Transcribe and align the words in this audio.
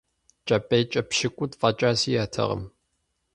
КӀэпӀейкӀэ 0.47 1.01
пщыкӀутӀ 1.09 1.55
фӀэкӀа 1.59 1.91
сиӏэтэкъым. 1.99 2.63